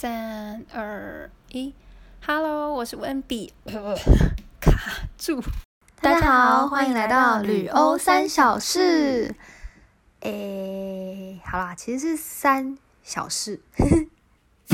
[0.00, 1.74] 三二一
[2.24, 3.52] ，Hello，我是温比，
[4.62, 4.70] 卡
[5.18, 5.42] 住。
[6.00, 9.34] 大家好，欢迎来到旅欧三小事。
[10.20, 13.60] 诶，好啦，其实是三小事。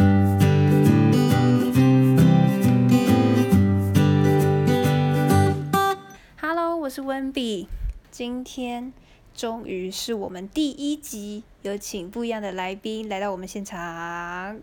[6.39, 7.67] Hello，我是温比，
[8.11, 8.93] 今天
[9.35, 14.61] 终于是我们第一集，有请不一样的来宾来到我们现场。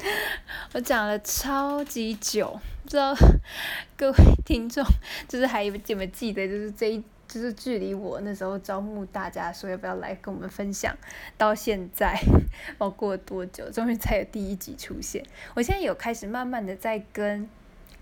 [0.72, 3.14] 我讲了超级久，不知道
[3.98, 4.82] 各位听众
[5.28, 6.98] 就是还有有没有记得，就是这一
[7.28, 10.96] 就是距离我那时候招募大家说要不要来跟我们分享，
[11.36, 12.18] 到现在
[12.78, 15.22] 我 过了多久，终于才有第一集出现。
[15.54, 17.46] 我现在有开始慢慢的在跟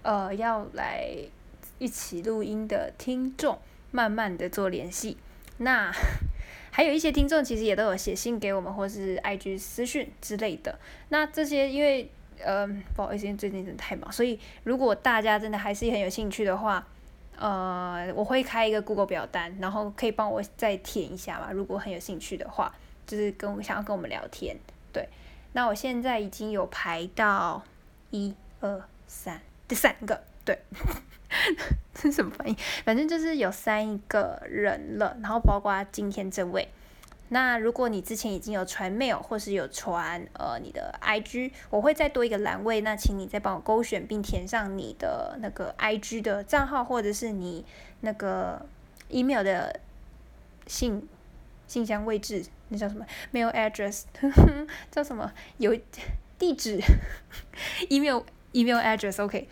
[0.02, 1.04] 呃要来
[1.80, 3.58] 一起录音的听众
[3.90, 5.16] 慢慢的做联系。
[5.62, 5.92] 那
[6.70, 10.78] 还有一些听众其实也都有写信给我们，或是 IG 私讯之类的。
[11.10, 12.10] 那这些因为
[12.42, 16.86] 呃不好意思，最近真的太忙，所以如果大家真的还是很有兴趣的话，
[17.36, 21.52] 呃，我会开一个 Google 表单，然后可以帮我再填一下嘛。
[21.52, 22.74] 如果很有兴趣的话，
[23.06, 24.56] 就是跟我想要跟我们聊天，
[24.92, 25.08] 对。
[25.52, 27.62] 那我现在已经有排到
[28.10, 30.58] 一二三第三个，对。
[31.94, 32.56] 这 是什么反应？
[32.84, 36.68] 反正就是有三个人了，然后包括今天这位。
[37.28, 47.64] 那如果你之前已经有传 mail 或是有传呃你的 IG，我会再多一个栏位，那请你再帮我勾选并填上你的那个 IG 的账号或者是你
[48.00, 48.66] 那个
[49.08, 49.80] email 的
[50.66, 51.08] 信
[51.66, 54.02] 信箱位置，那叫什么 mail address
[54.92, 55.74] 叫什么有
[56.38, 56.78] 地址
[57.88, 59.48] email email address OK。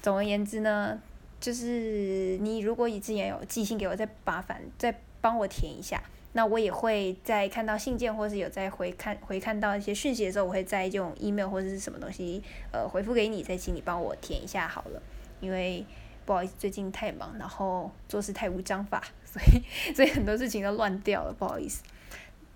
[0.00, 0.98] 总而言之呢，
[1.40, 6.02] 就是你如果你之前有寄信给我，再麻烦再帮我填一下。
[6.32, 12.40] 那我也会在看到信件或是有在回看回看到一些讯息的时候，我会再用 email 或者是什么东西
[12.72, 15.02] 呃回复给你，再请你帮我填一下好了。
[15.40, 15.84] 因为
[16.24, 19.62] 不好意思，最近太忙，然后做事太无章法，所以
[19.92, 21.82] 所以很多事情都乱掉了，不好意思。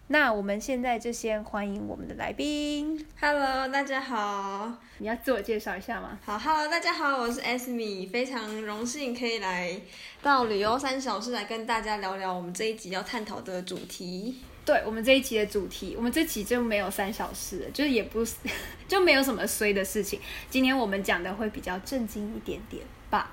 [0.08, 4.70] 那我们现在就先欢迎我们的来宾，Hello，大家好。
[4.98, 6.18] 你要自我介绍一下吗？
[6.22, 9.80] 好，Hello，大家好，我是 S 米，非常荣幸可以来
[10.22, 14.40] 到旅游三小时来跟大家聊聊我们这一集要探讨的主题。
[14.66, 18.34] 对我们这一集的主题，我们这期就没有三小时，就是也不是
[18.86, 20.20] 就没有什么衰的事情。
[20.50, 23.32] 今天我们讲的会比较震惊一点点吧，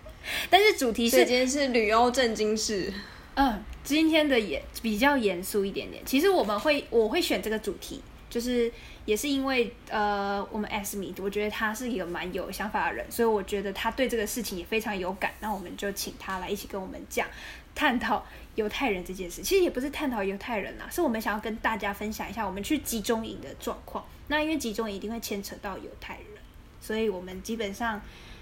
[0.50, 2.92] 但是主题是今天是旅欧正经事。
[3.40, 6.04] 嗯，今天的也比较严肃一点点。
[6.04, 8.70] 其实我们会我会选这个主题，就是
[9.06, 15.32] 也是因为呃，我们 S 米，我觉得他是一个蛮有想法的人，所以我觉得他对这个事情也非常有感。
[15.40, 17.26] 那我们就请他来一起跟我们讲，
[17.74, 19.40] 探讨犹太人这件事。
[19.40, 24.04] 其实也不是探讨犹太人啦，是我们想要跟大家分享一下我们去集中营的状况。
[24.28, 26.42] 那因为集中营一定会牵扯到犹太人，
[26.78, 27.98] 所以我们基本上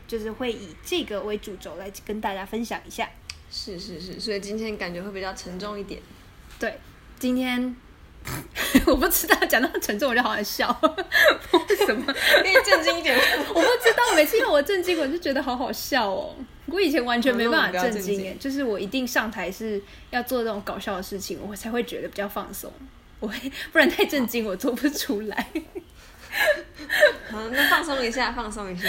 [0.08, 3.08] 就是会以这个为主轴来跟大家分享一下。
[3.50, 6.00] 是是是，所以今天感觉会比较沉重一点。
[6.58, 6.78] 对，
[7.18, 7.74] 今天
[8.86, 12.04] 我不知道讲到沉重我就好想笑，为什么？
[12.06, 13.16] 可以震惊一点。
[13.48, 16.34] 我不知道，每次因为我震惊，我就觉得好好笑哦。
[16.66, 22.70] 我以前完全没办法震惊哎，就是我一定上台是要做这种搞笑的事情，我才会觉得比较放松。
[23.20, 25.48] 我会不然太震惊，我做不出来。
[27.30, 28.88] 好，那放松一下，放松一下。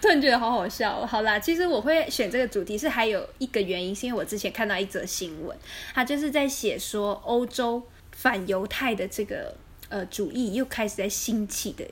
[0.00, 1.04] 突然觉得好好笑。
[1.06, 5.56] 好啦，其实我会选这个主题是还有一个原因，是因为我之前看到一则新闻，
[5.94, 7.82] 它就是在写说欧洲
[8.12, 9.54] 反犹太的这个
[9.88, 11.84] 呃主义又开始在兴起的。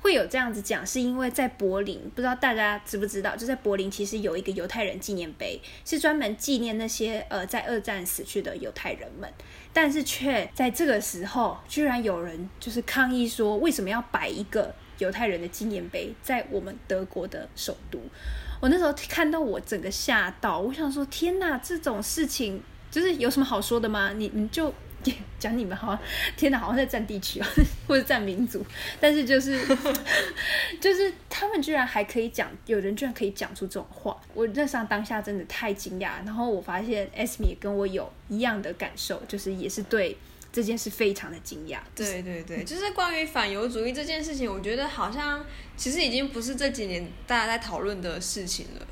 [0.00, 9.28] 会有这样子讲，是因为在柏林，不知道大家知不知道，就在柏林其实有一个犹太人纪念碑，是专门纪念那些呃在二战死去的犹太人们。
[9.80, 18.00] 但是却在这个时候，居然有人就是抗议说，为什么要摆一个犹太人的纪念碑在我们德国的首都？
[18.60, 24.12] 我那时候看到我整个吓到，我想说，天哪，这种事情就是有什么好说的吗？
[24.16, 24.74] 你你就
[25.38, 26.00] 讲你们好像，
[26.36, 27.48] 天哪，好像在占地区啊，
[27.86, 28.64] 或者占民族，
[29.00, 29.58] 但是就是
[30.80, 36.24] 就是他们居然还可以讲，有人居然可以讲出这种话，我那上当下真的太惊讶。
[36.24, 40.16] 然后我发现 S 米也跟我有一样的感受，就是也是对
[40.52, 41.78] 这件事非常的惊讶。
[41.94, 45.44] 对对对，就是关于反犹主义这件事情，我觉得好像
[45.76, 48.86] 其实已经不是这几年大家在讨论的事情了，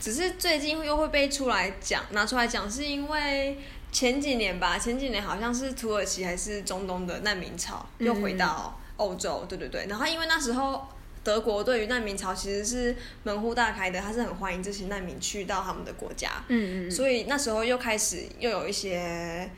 [0.00, 3.58] 只是最近又会被出来讲，拿出来讲，是因为
[3.96, 10.86] 前几年吧，前几年好像是土耳其还是中东的难民潮又回到欧洲，对对对，然后因为那时候。
[11.24, 12.94] 德国对于难民潮其实是
[13.24, 19.50] 门户大开的，他是很欢迎这些难民去到他们的国家，嗯嗯，所以那时候又开始又有一些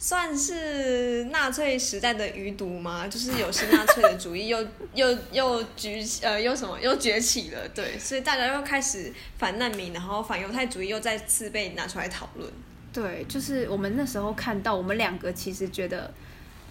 [0.00, 3.06] 算是纳粹时代的余毒吗？
[3.06, 4.58] 就是有些纳粹的主义 又
[4.94, 12.52] 又又举呃又什么又崛起了，对，所以大家又开始反难民，然后反犹太主义又再次被拿出来讨论。
[12.96, 16.10] 对，就是我们那时候看到，我们两个其实觉得，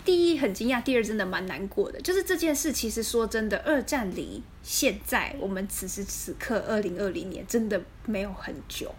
[0.04, 2.02] 第一很惊讶，第二真的蛮难过的。
[2.02, 8.92] 就是这件事，其实说真的，二战离现在我们此时此刻二零二零年真的没有很久。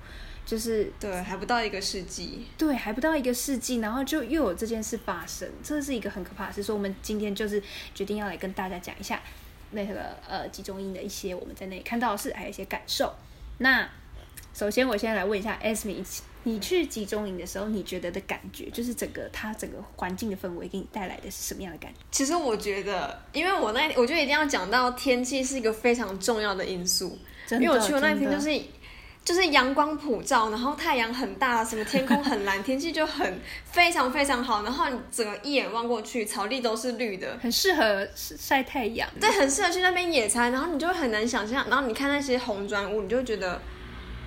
[0.45, 6.63] 就是对，还不到一个世纪，对，还不到一个世纪，然后就又有这件事发生，这是一个很可怕的事。
[6.63, 7.61] 所以，我们今天就是
[7.93, 9.21] 决定要来跟大家讲一下
[9.73, 13.13] 那个呃集中营的一些我们在那里看到的事，还有一些感受。
[13.59, 13.91] 那
[14.55, 16.05] 首先，我先来问一下 S 米，
[16.47, 21.99] 你去集中营的时候，你觉得的感觉，就是整个它整个环境的氛围给你带来的是什么样的感觉？
[22.13, 27.19] 其实我觉得，因为我那我觉得一定要讲到天气是一个非常重要的因素，
[27.51, 28.63] 因为我去过那天就是。
[29.27, 34.63] 就是阳光普照，然后太阳很大，什么天空很蓝，天气就很非常非常好。
[34.63, 39.11] 然后你整个一眼望过去，草地都是绿的，很适合晒太阳。
[39.21, 40.53] 对，很适合去那边野餐。
[40.53, 43.61] 然后你就会很难想象，然后你看那些红砖屋，你就觉得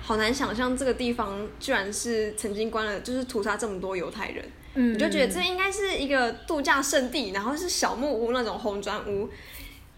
[0.02, 4.44] 好难想象这个地方居然是曾经关了，就是屠杀这么多犹太人。
[4.74, 9.28] 嗯，你就觉得这应该是一个度假胜地，然后是小木屋那种红砖屋。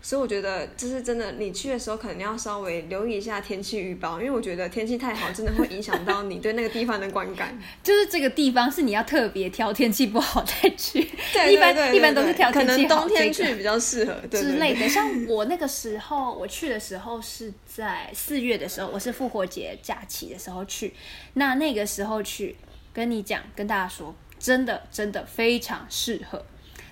[0.04, 7.56] 所以我觉得，就是真的，你去的时候可能要稍微留意一下天气预报，因为我觉得天气太好，真的会影响到你对那个地方的观感。
[7.84, 11.00] 就是这个地方是你要特别挑天气不好再去，
[11.32, 14.88] 对，一般一般都是挑天气好，冬天去比较适合之类的。
[14.88, 20.92] 像我那个时候，我去的时候是在四月的时候，我是复活节假期的时候去，
[21.34, 22.56] 那那个时候去，
[22.92, 26.44] 跟你讲，跟大家说，真的真的非常适合。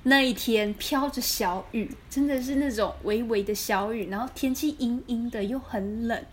[0.05, 6.25] 那一天飘着小雨，真的是那种微微的小雨，然后天气阴阴的又很冷，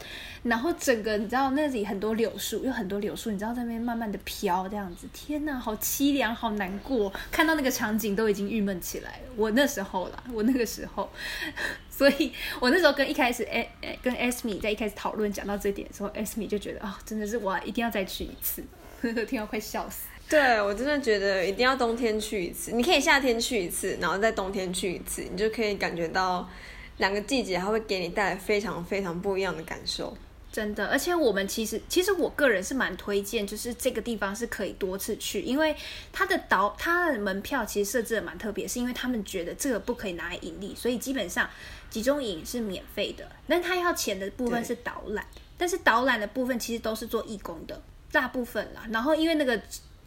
[0.43, 9.23] 然后整个你知道那里很多柳树，有很多柳树，你知道在那边慢慢的飘这样子，天呐，好凄凉，好难过，看到那个场景都已经郁闷起来了。
[9.35, 11.09] 我那时候啦，我那个时候，
[11.91, 12.31] 所以
[12.61, 18.63] 我那时候跟一开始诶诶跟 S 米在一开始讨论讲到这点的时候，S 米就觉得啊，真的是我一定要再去一次，
[19.01, 20.05] 呵 呵听到快笑死。
[20.29, 22.73] 对，我真的觉得一定要冬天去一次。
[22.73, 26.49] 你可以夏天去一次，然后在冬天去一次，你就可以感觉到
[26.97, 30.17] 两个季节，它会给你带来非常非常不一样的感受。
[30.51, 35.73] 真的，而且我们其实，其实我个人是蛮推荐，就是这个地方是可以多次去，因为
[36.11, 41.49] 它的导，它的门票其实设置的蛮特别，是因为他们觉得这个不可以拿来盈利，所以基本上
[41.89, 45.25] 集中营是免费的，但他要钱的部分是导览，
[45.57, 47.81] 但是导览的部分其实都是做义工的，
[48.11, 48.85] 大部分啦。
[48.91, 49.57] 然后因为那个。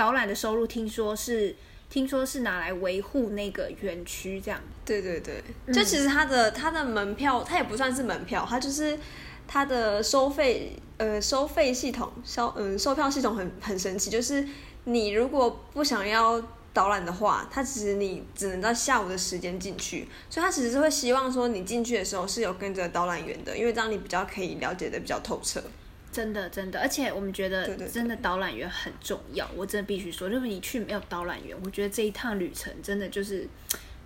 [0.00, 1.54] 导览的收入听说是，
[1.90, 4.58] 听说是拿来维护那个园区这样。
[4.82, 8.98] 对对对，就其实它的它的门票，它也不算是门票，它就是
[9.46, 14.42] 它的收费呃收费系统，销嗯售票系统很很神奇，就是
[14.84, 16.42] 你如果不想要
[16.72, 25.62] 导览的话，它其实你只能在下午的时间进去，所以它其实是会希望说你进去的时候是有跟着导览员的，因为这样你比较可以了解的比较透彻。
[26.12, 29.48] 真的，真的，而且我们觉得真的导览员很重要。
[29.56, 33.46] 我真的必须说，如果你去没有导览员，我觉得这一趟旅程真的就是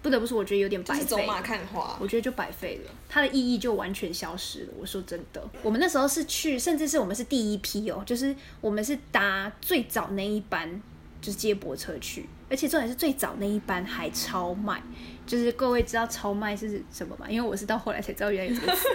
[0.03, 1.05] 不得不说，我觉得有点白费。
[1.05, 4.69] 走马看花，我觉得就白费了，它的意义就完全消失了。
[4.79, 10.83] 我说真的，我们那时候是去，甚至是我们是第一批哦，就是我们是搭最早那一班
[11.23, 14.83] 就是接驳车去，而且重点是最早那一班还超卖。
[15.27, 17.27] 就是各位知道超卖是什么吗？
[17.31, 18.87] 因为我是到后来才知道原来有这个词，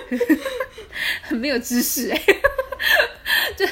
[1.24, 2.22] 很没有知识哎。
[3.58, 3.66] 就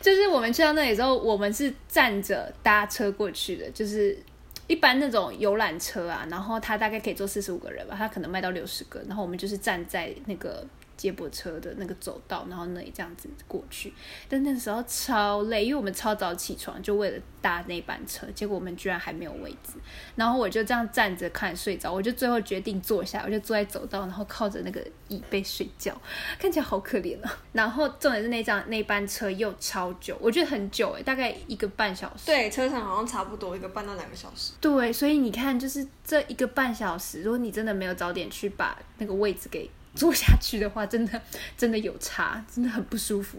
[0.00, 4.18] 就是我们去到那里之后，我们是站着搭车过去的，就是
[4.66, 10.66] 一般那种游览车啊，然后它大概可以坐四十五个人吧，它可能卖到六十个，然后我们就是站在那个。
[11.00, 13.90] 接驳车的那个走道，然后那里这样子过去，
[14.28, 19.78] 但那个时候超累，因为我们超早起床，就为了搭那班车，结果我们居然还没有位置，
[20.14, 25.98] 然后我就这样站着看睡着，我就最后决定坐下，我就坐在走道，然后靠着那个椅背睡觉，
[26.38, 27.38] 看起来好可怜啊。
[27.52, 32.26] 然后重点是那张那班车又超久，我觉得很久哎，大概一个半小时。
[32.26, 34.52] 对，车程好像差不多一个半到两个小时。
[34.60, 39.70] 对，所以你看，就是这一个半小时，如果你真的没有早点去把那个位置给。
[39.94, 41.20] 坐下去的话，真的
[41.56, 43.38] 真的有差，真的很不舒服。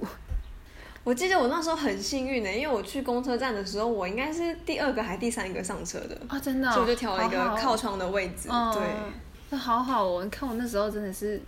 [1.03, 8.48] 我记得我那时候很幸运的，因为我去公车站的时候，我应该是第二个还第三个上车的啊，真的，所以我就挑了一个靠窗的位置。
[8.48, 8.81] 对，
[9.50, 11.41] 那好好哦，你看我那时候真的是，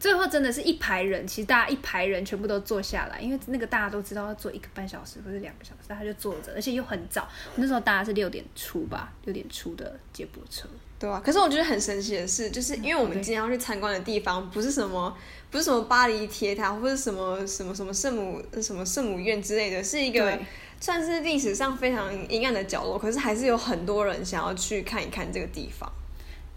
[0.00, 7.28] 最后真的是一排人，其实大家一排人全部都坐下来，因为那个大家都知道要坐一个半小时或者两个小时，大家就坐着，而且又很早。
[7.56, 10.66] 那时候大家是六点出吧，六点出的接驳车。
[10.98, 15.14] 对啊，可是我觉得很神奇的是，就是因为我们今天要去参观的地方不是什么，
[15.50, 20.38] 不是什么巴黎铁塔或者什么什么什么圣母什么圣母院之类的，是一个
[20.80, 25.90] 算是历史上非常阴暗的角落，可是还是有很多人想要去看一看这个地方。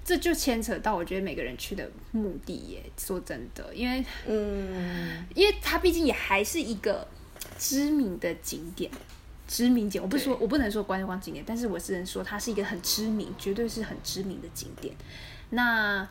[0.05, 2.81] 这就牵扯到我觉得每个人去的目的耶。
[2.97, 7.05] 说真的，因为嗯，因为它毕竟也还是一个
[7.59, 8.89] 知名的景点，
[9.49, 14.93] 知名景，我不是说我不能说观光景点，但是我只能说它是一个很知名，绝对是很知名的景点。
[15.49, 16.07] 那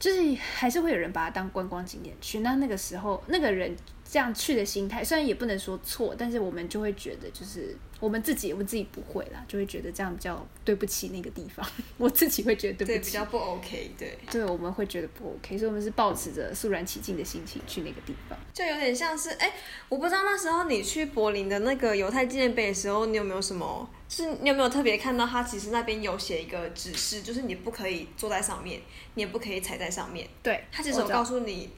[0.00, 2.40] 就是还是会有人把它当观光景点去。
[2.40, 11.66] 那那个时候，那个人这样去的心态，虽然也不能说错，但是我们就会觉得，就是我们自己，我们自己不会啦，就会觉得这样比较对不起那个地方。
[11.96, 18.38] 我自己会觉得对对，不起，比较不 OK，对，对，我们会觉得不 OK，所以我们是抱持着肃然起敬的心情去那个地方。
[18.52, 19.52] 就有点像是，哎、
[19.88, 28.80] 我不知道那时候你去柏林的那个犹太纪念碑的时候，你有没有什么，就是你有没有特别看到它其实那边有写一个指示，就是你不可以坐在上面，
[29.14, 30.28] 你也不可以踩在上面。
[30.42, 31.70] 对，它其实有告诉你，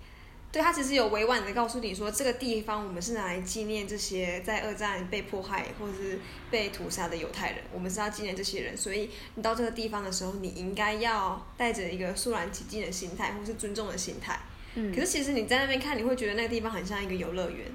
[0.50, 6.18] 对，他其实有委婉的告诉你说，这个地方我们是拿来纪念这些在二战被迫害或者是
[6.50, 14.40] 被屠杀的犹太人，我们是要纪念这些人，所以你到这个地方的时候，你应该要带着一个肃然起敬的心态，或是尊重的心态。
[14.74, 17.66] 嗯可是其实你在那边看，你会觉得那个地方很像一个游乐园，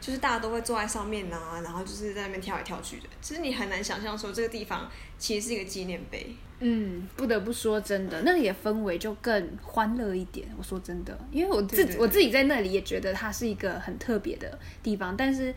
[0.00, 3.08] 就是大家都会坐在上面啊，然后就是在那边跳来跳去的。
[3.20, 6.34] 其实你很难想象说这个地方其实是一个纪念碑。
[6.60, 10.48] 嗯，不得不说真的，那里的氛围就更欢乐一点。
[10.56, 15.54] 我说真的，因为我自我自己在那里也觉得它是一个很特别的地方，但是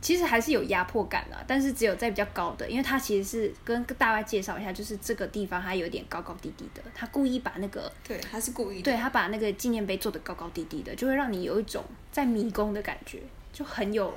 [0.00, 1.44] 其实还是有压迫感啊。
[1.46, 8.82] 但是只有在比较高的，因为它其实是跟大家介绍一下，就是这个地方它有点高高低低的，它故意把那个对，它是故意的。
[8.82, 13.20] 对他把那个纪念碑做的高高低低的，就会让你有一种在迷宫的感觉，
[13.52, 14.12] 就很有。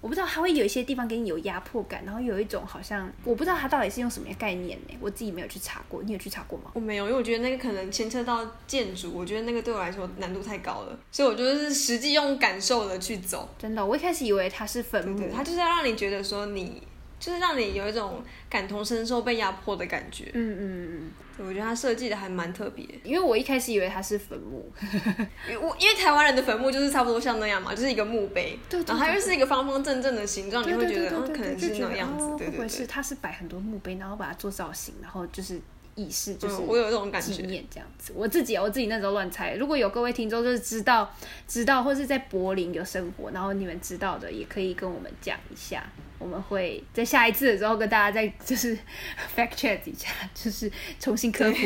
[0.00, 4.94] 我不知道它会有一些地方给你有压迫感，然后有一种好像我不知道它到底是用什么概念呢？
[5.00, 6.70] 我自己没有去查过，你有去查过吗？
[6.74, 13.48] 我没有，因为我觉得那个可能牵扯到建筑，我觉得那个对我来说难度太高了，所以我就是实际用感受的去走。
[13.58, 16.82] 真的，我一开始以为它是坟墓对对，，它就是要让你觉得说你，
[17.18, 20.30] 就是让你有一种感同身受被压迫的感觉。
[20.34, 22.84] 嗯嗯嗯，对我觉得它设计的还蛮特别。
[23.02, 24.70] 因为我一开始以为它是坟墓，
[25.48, 32.86] 因为我因为台湾人的坟墓就是差不多像那样嘛，就是一个墓碑，对对然后它又是一个方方正正的形状，你会觉得可能是那个样子哦，对对对不会是。
[32.86, 35.60] 它是摆很多墓碑，然后把它做造型，然后就是
[35.96, 37.42] 仪式，就是、嗯，我有这种感觉。
[37.68, 38.12] 这样子。
[38.14, 41.12] 我自己我自己那时候乱猜，如果有各位听众就是知道
[41.48, 45.84] 知道或是在柏林有生活，然后你们知道的，也可以跟我们讲一下。
[46.18, 48.74] 我们会在下一次的时候跟大家再就是
[49.36, 51.58] fact check 一下，就是重新科普。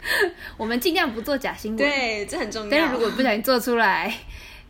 [0.56, 2.70] 我们尽量不做假新闻，对，这很重要。
[2.70, 4.10] 但是如果不小心做出来，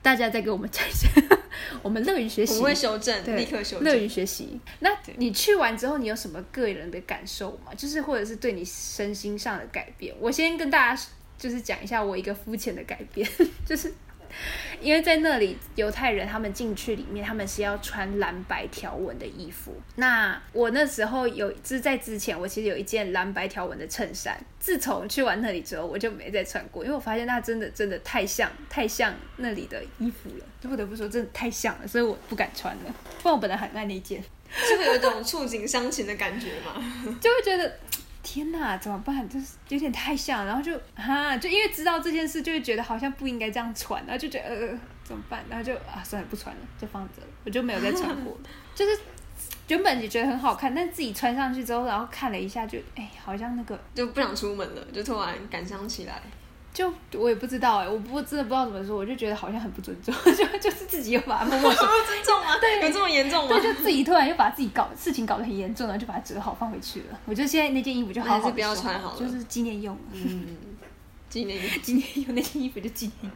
[0.03, 1.09] 大家再给我们讲一下，
[1.83, 2.71] 我们乐于学习我们。
[2.71, 3.97] 会修正，立刻修正乐。
[3.97, 4.59] 于学习。
[4.81, 7.73] 那你去完之后，你有什么个人的感受吗？
[7.77, 10.15] 就是或者是对你身心上的改变？
[10.19, 11.03] 我先跟大家
[11.39, 13.29] 就是讲一下我一个肤浅的改变，
[13.67, 13.93] 就是
[14.81, 19.75] 因为在那里犹太人他们进去里面，他们是要穿蓝白条纹的衣服。
[19.97, 32.95] 那我那时候有，就是在之前我其实有一件蓝白条纹的衬衫，自从去完那里之后，我就没再穿过，因为我发现它真的真的太像太像那里的衣服了，就不得不说真的太像了，所以我不敢穿了。
[33.23, 34.23] 不然我本来很爱那件，
[34.69, 36.83] 就会有一种触景伤情的感觉嘛。
[37.21, 37.79] 就会觉得。
[38.33, 39.29] 天呐，怎么办？
[39.29, 45.43] 就是有点太像， 然后就哈，就因为知道这件事，就会觉得好像不应该这样穿，然后就觉得呃怎么办？
[45.49, 48.39] 然后就啊算了，不穿了，就放着了，我就没有再穿过。
[48.73, 48.97] 就是
[49.67, 56.23] 原本也觉得很好看，但自己穿上去之后，然后看了一下就，哎，好像那个就不想出门了，就突然感伤起来。
[56.73, 62.57] 就我也不知道哎、我不真的不知道怎么说，我就觉得好像很不尊重， 就就是自己又把它默默收，不尊重吗？
[62.63, 63.63] 对有这么严重吗对，？
[63.75, 67.19] 就自己突然又把自己搞事情搞得很严重，然后就把它折好放回去了。
[67.27, 70.57] 我觉得现在那件衣服就好好还是不要穿好了就是纪念用，嗯，
[71.29, 73.31] 纪念 纪念用那件衣服就纪念用，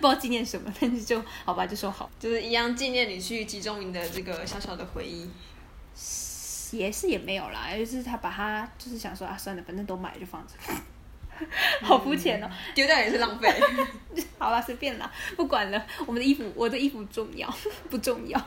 [0.00, 2.10] 不知道纪念什么，但是就好吧，就收好。
[2.18, 5.30] 就是一样纪念你去集中营的这个小小的回忆。
[6.72, 10.54] 也是也没有啦，就是他把它就是想说啊，算了，反正都买了就放着。
[11.82, 12.48] 好肤浅哦！
[12.74, 13.52] 丢掉也是浪费。
[14.38, 15.86] 好了，随便啦，不管了。
[16.06, 17.52] 我们的衣服，我的衣服重要
[17.90, 18.40] 不重要？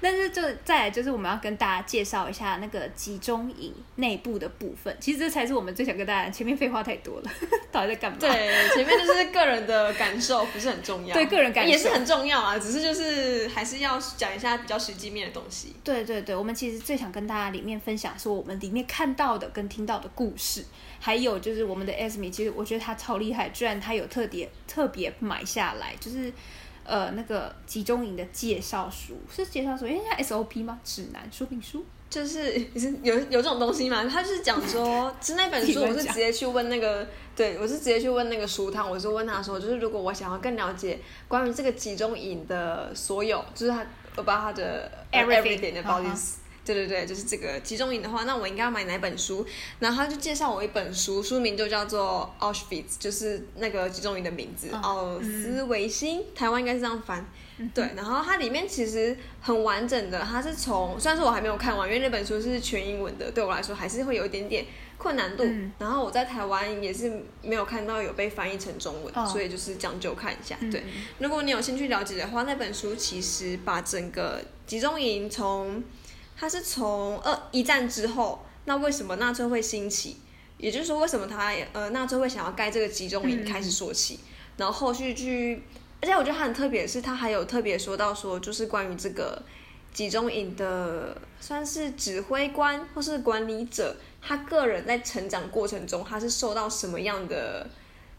[0.00, 4.94] 但是就再来就是我们要跟大家介绍一下那个集中营内部的部分。
[4.98, 7.30] 其实这才是我们最想跟大家，前面废话太多了，
[7.70, 8.16] 到底在干嘛？
[8.18, 8.28] 对，
[8.74, 11.14] 前面就是个人的感受，不是很重要。
[11.14, 15.76] 对个人感受也是很重要啊，只是就是还是要讲一下比较实际面的东西。
[15.84, 20.64] 对对对，我们其实最想跟大家里面分享说我们里面看到的跟听到的故事，
[21.06, 26.32] 还有就是我们的 Esme，其实我觉得他超厉害，居然他有特别特别买下来，就是
[26.82, 30.80] 呃那个集中营的介绍书，是介绍书，因为它 SOP 吗？
[30.82, 31.86] 指南说明书。
[32.10, 34.04] 就是是 有有这种东西吗？
[34.04, 40.98] 他是讲说， 其实那本书我是直接去问那个，对我是直接去问那个书摊，我是问他说，就是如果我想要更了解
[41.28, 43.86] 关于这个集中营的所有，就是他
[44.16, 46.38] about 他的 this。
[46.66, 49.46] 对对对，就是这个集中营的话，那我应该要买哪本书？
[49.78, 57.24] 然后他就介绍我一本书，书名就叫做 Auschwitz，就是那个集中营的名字，奥斯维辛，台湾应该是这样翻。
[57.72, 64.66] 对，然后它里面其实很完整的，它是从虽然说我还没有看完，因为那本书是全英文的，对我来说还是会有一点点
[64.98, 65.44] 困难度。
[65.78, 70.54] 然后我在台湾也是没有看到有被翻译成中文，所以就是将就看一下。
[70.70, 70.82] 对，
[71.18, 75.82] 如果你有兴趣了解的话，那本书其实把整个集中营从
[76.36, 80.18] 它是从二一战之后，那为什么纳粹会兴起？
[80.58, 84.20] 也就是说，为什么他呃纳粹会想要盖这个集中营开始说起，
[84.56, 85.62] 然后后续去。
[86.00, 89.42] 而且我觉得他很特别，是他还有特别说到说，就是关于这个
[89.94, 97.66] 集中营的，算是指挥官或是管理者，他个人在成长过程中，他是受到什么样的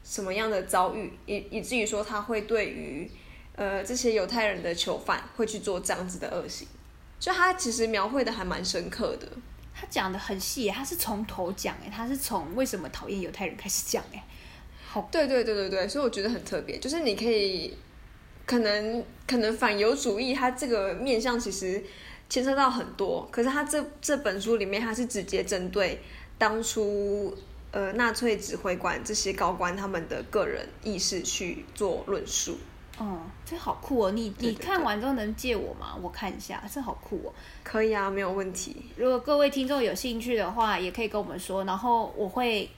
[0.03, 3.09] 什么样的遭遇，以以至于说他会对于
[3.55, 6.67] 呃这些犹太人的囚犯会去做这样子的恶行，
[7.19, 9.27] 就他其实描绘的还蛮深刻的，
[9.73, 14.23] 他讲的很细，他是从头讲哎，他是从为什么讨厌犹太人开始讲哎。
[15.11, 17.71] 对对对对对，所以我觉得很特别，就是你可以
[18.47, 21.83] 可能可能反犹主义，它这个面向其实
[22.27, 26.01] 牵涉到很多，可是他这这本书里面，他是直接针对
[26.39, 27.37] 当初
[27.69, 32.57] 呃纳粹指挥官这些高官他们的个人意识去做论述。
[32.99, 34.11] 嗯，这好酷哦！
[34.11, 35.95] 你你看完之后能借我吗？
[36.01, 37.33] 我看一下，这好酷哦。
[37.63, 38.75] 可以啊，没有问题。
[38.95, 42.69] 如果各位听众有兴趣的话，也可以跟我们说，然后我会。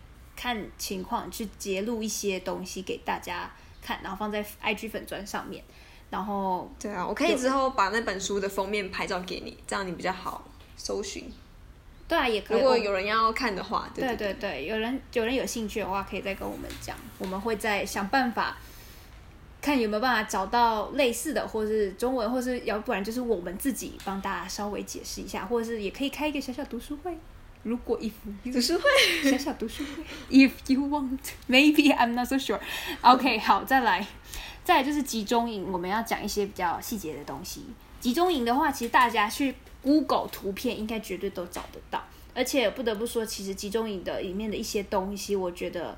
[0.42, 5.62] 看情况去揭露一些东西给大家看，然后放在 IG 粉砖上面，
[6.10, 10.42] 然后对啊，我可以之后把那本书的封面拍照给你，这样你比较好
[10.78, 11.30] 搜寻。
[12.08, 12.58] 对啊，也可以。
[12.58, 18.58] 如果有人要看的话，对对对，有人有人有兴趣的话，可以再跟我们讲，我们会再想办法
[19.62, 27.18] 看有没有办法找到类似的，或是中文，或是要不然就是我们自己帮大家稍微解释一下，或者是也可以开一个小小读书会。
[27.64, 28.12] 如果 if
[28.46, 32.60] 读书会小小读书会， if you want maybe I'm not so sure。
[33.02, 34.08] OK， 好，再来，
[34.64, 37.66] 再来就是集中营，我们要讲一些比较细节的东西。
[38.00, 42.02] 集中营的话，其实大家去 Google 图片应该绝对都找得到，
[42.34, 45.98] 而且不得不说，其实集中营的里面的一些东西，我觉得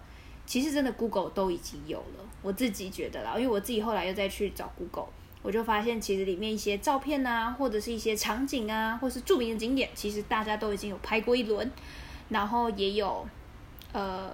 [0.51, 2.25] 其实真的 Google 都已经有了。
[2.41, 5.07] 我自己觉得啦，因为我自己后来又再去找 Google。
[5.41, 11.71] 我就发现，其实里面一些照片啊，或者是一些场景啊，或是著名的景点，其实大家都已经有拍过一轮，
[12.27, 13.25] 然后也有，
[13.93, 14.29] 呃，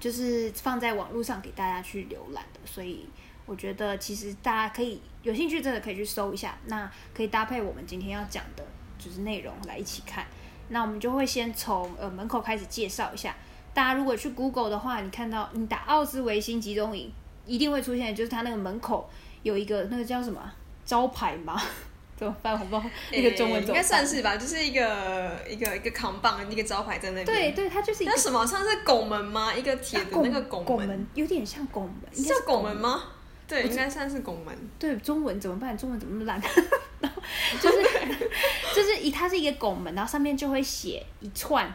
[0.00, 2.60] 就是放在网络上给大家去浏览的。
[2.64, 3.06] 所以
[3.44, 6.56] 我觉得，其实大家可以有兴趣，真的可以去搜一下。
[6.68, 8.64] 那可以搭配我们今天要讲的，
[8.98, 10.24] 就是内容来一起看。
[10.70, 13.36] 那我们就会先从呃门口开始介绍一下。
[13.76, 17.12] 大家如果去 Google 的话，你看到你打奥斯维辛集中营，
[17.44, 19.06] 一定会出现，就是它那个门口。
[19.42, 20.50] 有一个那个叫什么
[20.86, 21.60] 招牌吗？
[22.16, 22.54] 怎么翻？
[22.54, 23.74] 我不知道那个中文怎么。
[23.76, 27.26] 应该算是吧，就是一个一个一个扛棒，一个招牌在那边。
[27.26, 28.46] 对对，它就是一个什么？
[28.46, 29.54] 像是拱门吗？
[29.54, 32.24] 一个铁的那个拱门，有点像拱门。
[32.24, 33.02] 叫拱门吗？
[33.46, 34.56] 对，应该算是拱门。
[34.78, 35.76] 对，中文怎么办？
[35.76, 36.40] 中文怎么那么烂？
[37.60, 37.82] 就是
[38.74, 41.70] 就是一，它是一个拱门，然后上面就会写一串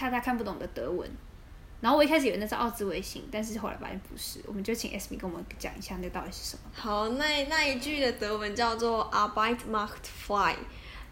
[0.00, 1.06] 看他看不懂的德文。
[1.82, 6.62] 然后我一开始以为那是奥兹维辛，但是后来发现不是，我们就请 S B 跟我们讲一下那到底是什么。
[6.74, 10.54] 好，那那一句的德文叫做 Arbeit macht frei，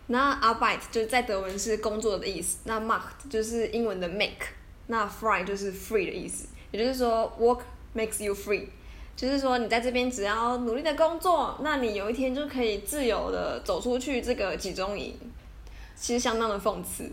[0.06, 4.46] 那 Arbeit 就是在德文是工作的意思，那 macht 就是英文的 make，
[4.86, 7.60] 那 frei 就是 free 的意思，也就是说 work
[7.94, 8.66] makes you free，
[9.16, 15.16] 就是说你在这边只要努力的工作，那你有一天就可以自由的走出去这个集中营，
[15.96, 17.10] 其实相当的讽刺。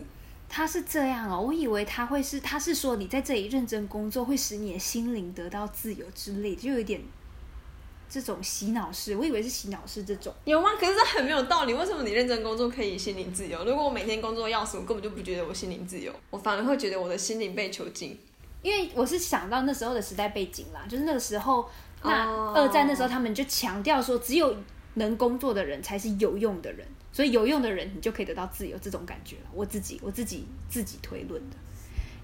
[0.48, 7.00] 他是这样哦，我以为他会是，他是说你在这里认真工作会使你的心灵得到自由之类，就有点
[8.08, 9.16] 这种洗脑式。
[9.16, 10.70] 我以为是洗脑式这种，有吗？
[10.78, 11.74] 可是这很没有道理。
[11.74, 13.64] 为什么你认真工作可以心灵自由？
[13.64, 18.18] 如果我每天工作要死，我根本就不觉得我心灵自由，我反而会觉得我的心灵被囚禁。
[18.62, 21.68] 因为我是想到那时候的时代背景啦，就是那个时候，
[22.02, 24.56] 那二战那时候他们就强调说，只有
[24.94, 26.86] 能工作的人才是有用的人。
[27.16, 31.56] 所以有用的人，你就可以得到自由，这种感觉我自己我自己自己推论的，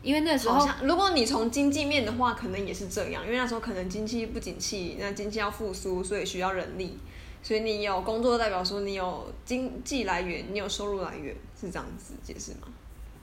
[0.03, 6.99] 因为那时候，如果你从经济面的话，可能也是这样，因为那时候可能经济不景气，那经济要复苏，所以需要人力，
[7.43, 12.69] 所以你有工作代表说你有经济来源，你有收入来源，是这样子解释吗？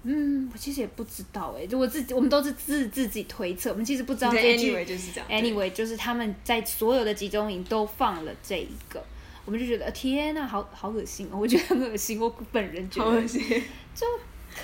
[0.01, 9.03] 嗯，我其实也不知道哎，就我自己，我们都是自自己推测，我们其实不知道这句就是这样，anyway 就是他们在所有的集中营都放了这一个。
[9.49, 11.39] 我们就觉得天呐，好好恶心哦！
[11.39, 13.41] 我觉得很恶心，我本人觉得恶心
[13.95, 14.05] 就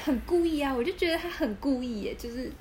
[0.06, 0.72] 很故意啊！
[0.72, 2.52] 我就觉得他很故意耶，就是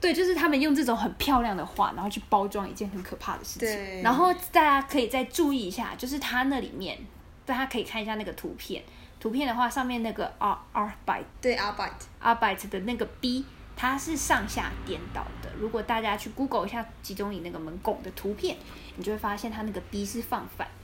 [0.00, 4.02] 对，就是他们用这种很漂亮的话，然后去包装一件很可怕的事情。
[4.02, 6.96] 然后大家可以再注意一下，就是他那里面
[7.44, 8.80] 大家可以看一下那个图片。
[9.18, 15.50] 图片的话，上面那个 R R byte 对 a r b i t R byte 的那个 B，它是上下颠倒的。
[15.58, 18.56] 如果大家去 Google 一下集中营那个门拱的图片，
[18.94, 20.68] 你就会发现它那个 B 是放反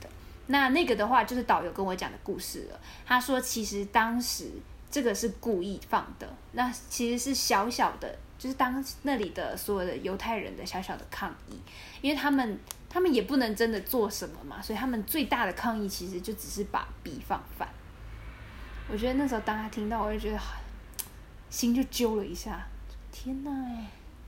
[0.51, 2.79] 那那个的话，就是导游跟我讲的故事了。
[3.05, 4.51] 他说，其实当时
[4.91, 11.59] 这个是故意放的，那其实是小小的，就是当那里的所有的犹太人的小小的抗议，
[12.01, 12.59] 因为他们
[12.89, 17.67] 他们也不能真的做什么嘛，所以他们最大的抗议其实就只是把 B 放反。
[18.89, 20.39] 我觉得那时候当他听到，我就觉得
[21.49, 22.67] 心就揪了一下，
[23.11, 23.51] 天哪！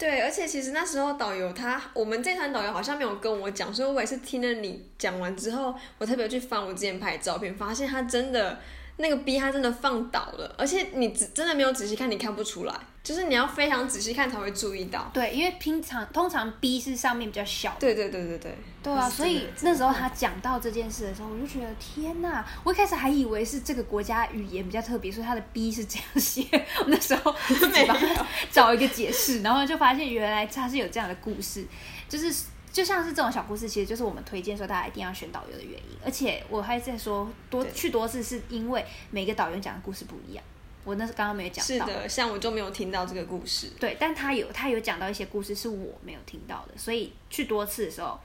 [0.04, 8.60] 对，而且其实那时候导游他，我们这团导游好像没有跟我讲，所以我也是听了你讲完之后，我特别去翻我之前拍照片，发现他真的。
[8.98, 15.10] 那个 B 它真的放倒了，而且你只真的没有仔细看，你看不出来，就是你要非常仔细看才会注意到。
[15.14, 17.76] 对，因为平常通常 B 是上面比较小。
[17.80, 18.58] 对对对对对。
[18.84, 22.46] 对啊，所以那时候他讲到这件事的时候，我就觉得天哪！
[22.64, 26.46] 我一开始还以为是这个国家语言比较特别，所以他的 B 是这样写。
[26.84, 31.66] 我那时候自己帮他找一个解释，然后就发现原来他是有这样的故事，
[32.08, 32.32] 就是。
[32.74, 35.98] 就像是这种小故事，其实就是我们推荐说大家一定要选导游的原因。
[36.04, 40.44] 而且我还在说多去多次，是因为每个导游讲的故事不一样。
[40.84, 41.68] 我那是刚刚没有讲到。
[41.68, 43.68] 是的，像我就没有听到这个故事。
[43.80, 48.20] 对，但他有他有讲到一些故事是我没有听到的，所以去多次的时候，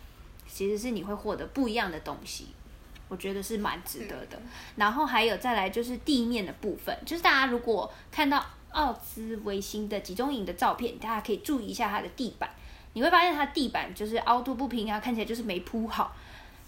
[0.51, 2.47] 其实是你会获得不一样的东西。
[3.09, 4.41] 我觉得是蛮值得的。
[4.77, 12.51] 然后还有再来就是地面的部分，就是大家如果看到奥兹维辛的集中营的照片，大家可以注意一下它的地板。
[12.95, 16.17] 你会发现它地板就是凹凸不平啊，看起来就是没铺好。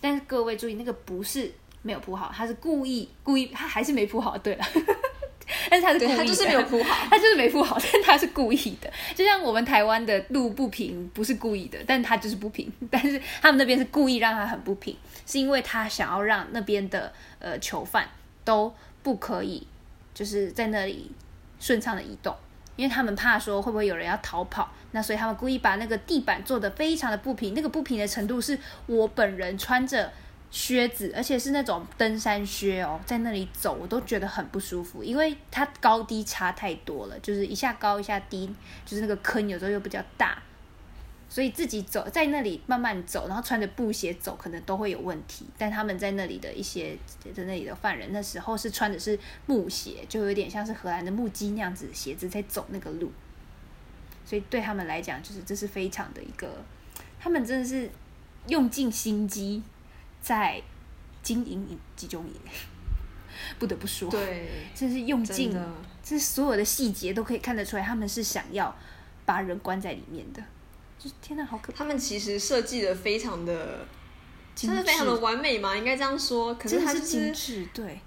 [0.01, 1.53] 但是各位注意，那个不是
[1.83, 4.39] 没有铺好，它是故意故意，它还是没铺好。
[4.39, 4.65] 对了，
[5.69, 8.91] 但是它是故意，它就是没有铺好， 他就是没铺好， 但他是故意的。
[9.15, 12.73] 就像我们台湾的路不平，不是故意的，但他就是不平。
[12.91, 18.09] 但是他们那边是故意让它很不平，是因为他想要让那边的呃囚犯
[18.45, 19.67] 都不可以
[20.15, 21.11] 就是在那里
[21.59, 22.35] 顺畅的移动。
[22.81, 30.11] 因为他们怕说会不会有人要逃跑，那所以他们故意把那个地板做的非常的不平，那个不平的程度是我本人穿着
[30.51, 38.51] 靴子，而且是那种登山靴哦，在那里走我都觉得很不舒服，因为它高低差太多了，就是一下高一下低，
[38.87, 40.43] 就是那个坑有时候又比较大。
[41.31, 45.47] 所以自己走在那里慢慢走，然后穿着布鞋走，可能都会有问题。
[45.57, 46.99] 但他们在那里的一些
[47.33, 49.17] 在那里的犯人，那时候是穿的是
[49.47, 53.13] 木鞋，就有点像是荷兰的木屐那样子鞋子在走那个路。
[54.27, 56.65] 所以对他们来讲，就是这是非常的一个，
[57.21, 57.89] 他们真的是
[58.49, 59.63] 用尽心机
[60.21, 60.61] 在
[61.23, 62.35] 经营集中营，
[63.61, 65.57] 不得不说，对，真是用尽，
[66.03, 68.77] 这所有的细节都可以看得出来，他们是想要
[69.25, 70.43] 把人关在里面的。
[71.03, 71.79] 就天哪，好可怕！
[71.79, 73.87] 他们其实设计的非常的，
[74.55, 76.55] 真的非常的完美嘛，应该这样说。
[76.57, 77.99] 可是它是精致，对，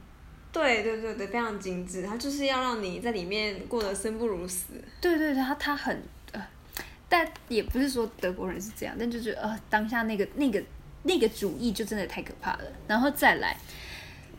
[0.51, 2.03] 对对对对，非常精致。
[2.03, 4.65] 它就是要让你在里面过得生不如死。
[5.01, 6.03] 对对对，他他很
[6.33, 6.47] 呃，
[7.09, 10.63] 但也不是说德国人是这样，但就是呃，当下那个那个
[11.01, 12.63] 那个主义就真的太可怕了。
[12.87, 13.57] 然后再来，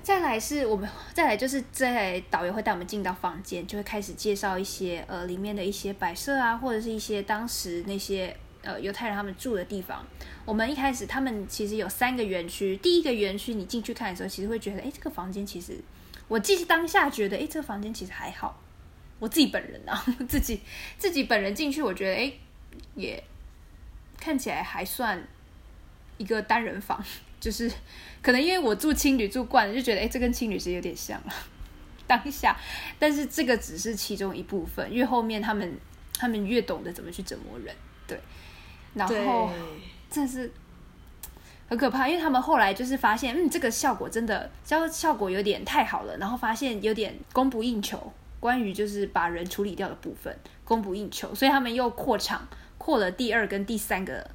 [0.01, 8.37] 再来是我们再来就是在导游会带我们进到房间，就会开始介绍一些呃里面的一些摆设啊，或者是一些当时那些。
[8.64, 10.05] 呃，犹太人他们住的地方，
[10.44, 12.77] 我们一开始他们其实有三个园区。
[12.79, 15.79] 第一个园区你进去看的时候，其实会觉得，哎，这个房间其实，
[16.27, 18.61] 我既是当下觉得，哎，这个房间其实还好。
[19.18, 20.61] 我自己本人啊， 自己
[20.98, 22.33] 自己本人进去，我觉得，哎，
[22.94, 23.22] 也
[24.18, 25.22] 看起来还算
[26.16, 27.03] 一个单人房，
[27.38, 27.70] 就是
[28.22, 31.35] 可能因为我住青旅住惯了，就觉得，哎，这跟青旅是有点像了。
[32.07, 32.57] 当下，
[32.98, 35.79] 但是这个只是其中一部分，因为后面他们
[36.18, 37.74] 他们越懂得怎么去折磨人，
[38.07, 38.18] 对。
[38.95, 39.51] 然后，
[40.11, 40.51] 真是
[41.69, 48.13] 很可怕，因为他们后来就是发现，嗯，这个效果真的效效果有点太好了，然后发现有点供不应求。
[48.41, 54.31] 关于就是把人处理掉的部分，供不应求，所以他们又扩厂，扩了第二跟第三个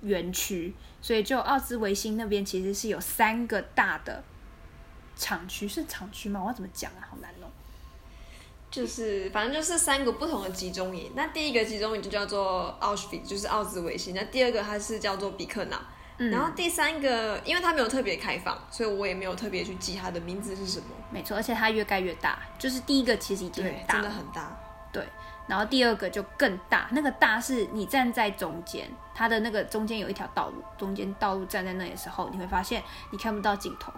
[0.00, 4.24] 园区，所以就奥兹维辛那边其实是有三个大的
[5.14, 6.40] 厂区，是厂区吗？
[6.42, 7.04] 我要怎么讲啊？
[7.10, 7.52] 好难哦。
[8.70, 14.14] 就是反正就是三个不同的集中营，那第一个集中营就叫做奥斯比，就是奥兹维辛。
[14.14, 15.76] 那第二个它是叫做比克瑙，
[16.30, 20.86] 然后第三个因为它没有特别开放，所以我也没有特别去记它的名字是什么。
[21.10, 24.56] 没错，而且它越盖越大，就是第一个其实已经很大，真的很大。
[24.92, 25.04] 对，
[25.48, 32.80] 然后第二个就更大，那个大是你站在中间，它的那个中间有一条道路，中间道路站在那里的时候，你会发现
[33.10, 33.92] 你看不到尽头。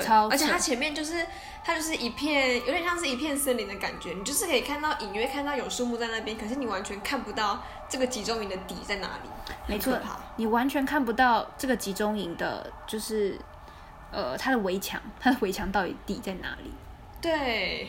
[0.00, 1.26] 对，而且它前面就是
[1.62, 9.28] 它就是一片有点像是一片森林的感觉，你就是可以看到隐约看到有树木在那边，可是你完全看不到这个集中营的底在哪里。
[9.66, 9.98] 没错，
[10.36, 13.38] 你完全看不到这个集中营的，就是
[14.10, 16.70] 呃，它的围墙，它的围墙到底底在哪里？
[17.20, 17.88] 对，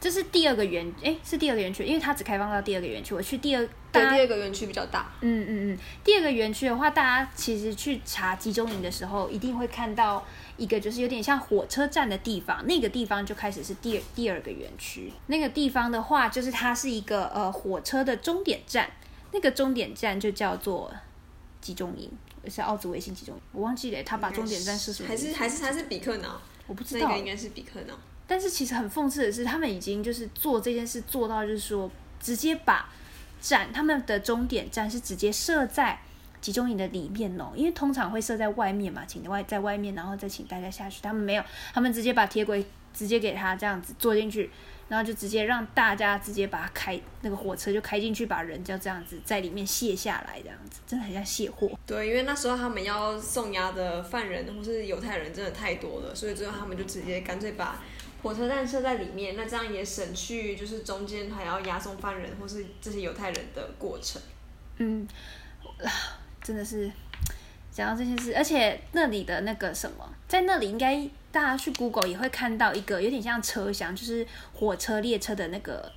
[0.00, 3.14] 这是第二个园，哎，是第二个园区，因为它只开放到第二个园区。
[3.14, 5.12] 我去第二，对，第二个园区比较大。
[5.20, 10.24] 嗯嗯嗯，第二个园区的话，大家其实去查集中营的时候，一定会看到
[10.56, 15.12] 一个就是有点像火车站的地方，那个地方就开始是第二第二个园区。
[15.26, 18.90] 那个地方的话，就是它是一个呃火车的终点站，
[19.32, 20.92] 那个终点站就叫做
[21.60, 22.08] 集中营，
[22.48, 23.40] 是奥兹维辛集中营。
[23.52, 25.32] 我忘记了，他把终点站是什么还是？
[25.32, 26.40] 还是还是比克瑙？
[26.66, 27.18] 我不知道那个。
[27.18, 27.94] 应该是比克瑙。
[28.26, 31.90] 但是其实很讽刺的是，他们已经就是做这件事做到，就是说
[32.20, 32.88] 直接把
[33.40, 36.00] 站他们的终点站是直接设在
[36.44, 41.00] 集中营的里面哦，因为通常会设在外面嘛，请外在外面，然后再请大家下去。
[41.00, 44.50] 他们没有，他们直接把铁轨直接给他这样子坐进去，
[44.90, 51.70] 然后就直接让大家直接把它开那个火车就开进去，把人就这样子在里面卸下来，这样子真的很像卸货。
[51.86, 57.82] 对，因为那时候他们要送押的犯人或是犹太人真的太多了，所以最后他们就直接干脆把
[58.22, 64.20] 火车站设在里面，那这样也省去就是中间还要押送犯人或是这些犹太人的过程。
[64.76, 65.08] 嗯，
[65.82, 65.88] 啊
[66.44, 66.88] 真的是
[67.72, 70.96] 讲到这些事，而且那里的那个什么，在那里应该
[71.32, 75.90] 大家去 Google 也会看到一个有点像车厢，就是火车列车的那个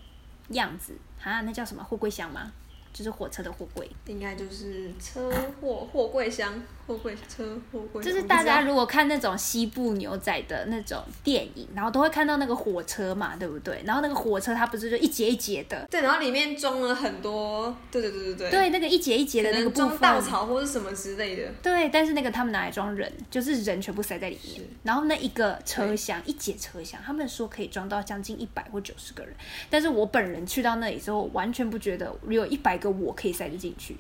[0.50, 2.52] 样子啊，那叫什么货柜箱吗？
[2.94, 3.88] 就是火车的货柜。
[4.08, 5.32] 应该就是车
[5.62, 8.02] 货货柜箱、货柜车、货柜。
[8.02, 13.82] 就是大家如果看那种西部牛仔的那种电影，然后都会看到那个火车嘛，对不对？
[13.86, 21.52] 然后那个火车它不是就一节一节的，对，然后里面装了很多，对对对对对，对，那个一节一节的那个装稻草或是什么之类的。
[21.62, 24.64] 对，但是那个他们拿来装人，就是人全部塞在里面。
[24.84, 29.34] 然后那一个车厢，一节车厢，他们说可以装到将近一百或九十个人。
[29.70, 33.98] 但是我本人去到那里之后，完全不觉得有一百个我可以塞得进去。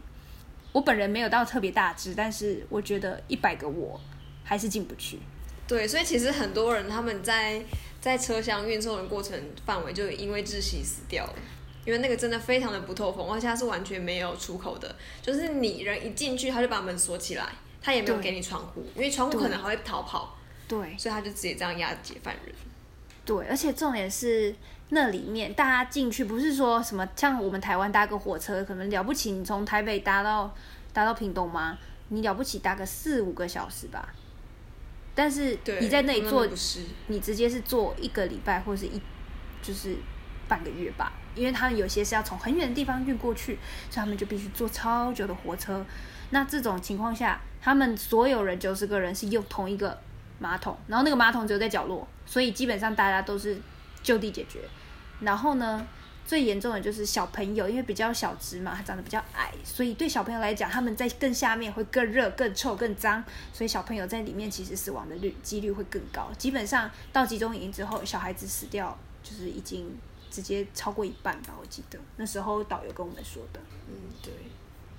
[0.71, 3.99] 我本人没有到特别大只，但是我觉得一百个我
[4.43, 5.19] 还是进不去。
[5.67, 7.61] 对，所以其实很多人他们在
[7.99, 11.33] 在车厢运送的过程范围就因为窒息死掉了。
[11.85, 17.47] 因为那个真的非常的不透风，而且它是完全没有出口的，就是你人一进去，他就把门锁起来，
[17.81, 22.53] 他也没有给你窗户，因为窗户可能还会逃跑，对所以他就直接这样押解犯人。
[23.23, 24.53] 对，而且重点是
[24.89, 30.53] 那里面大家进去不是说什么像我们台湾搭个火车，可能了不起，你从台北搭到
[30.93, 31.77] 搭到屏东吗？
[32.09, 34.07] 你了不起搭个四五个小时吧。
[35.13, 36.47] 但是，你在那里坐
[37.07, 39.01] 你直接是坐一个礼拜或者是一
[39.61, 39.95] 就是
[40.47, 43.57] 半个月吧，因为他们有些是要从很远的地方运过去，
[43.89, 45.85] 所以他们就必须坐超久的火车。
[46.29, 49.99] 那这种情况下，他们所有人九十个人是用同一个
[50.39, 53.59] 马桶，然后那个马桶只有在角落，所以基本上大家都是
[54.03, 54.61] 就地解决。
[55.21, 55.87] 然后呢，
[56.25, 66.29] 最严重的就是小朋友，因为比较小只嘛，他长得比较矮，所以对小朋友来讲，他们在更下面会更热、更臭、更脏，所以小朋友在里面其实死亡的率几率会更高。
[66.37, 69.89] 基本上到集中营之后，小孩子死掉就是已经
[70.29, 73.59] 直接超过一半吧，我记得那时候导游跟我们说的。
[73.89, 74.33] 嗯，对，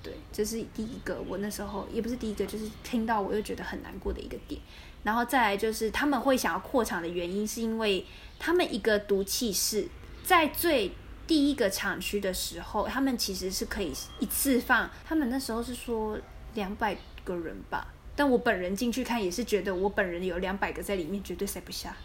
[0.01, 4.59] 对，这是第一个，我那时候也不是第一个，就是听到我又觉得很难过的一个点。
[5.03, 8.05] 然后再来就是他们会想要扩厂的原因，是因为
[8.37, 9.87] 他们一个毒气室
[10.29, 10.91] 在最
[11.25, 16.15] 第一个厂区的时候，他们其实是可以一次放，他们那时候是说
[16.53, 17.87] 两百个人吧。
[18.15, 21.97] 但我本人进去看也是觉得，我本人有两百个在里面绝对塞不下，